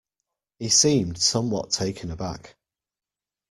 [0.57, 2.55] He seemed somewhat taken aback.